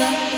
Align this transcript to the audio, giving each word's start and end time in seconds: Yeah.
Yeah. 0.00 0.29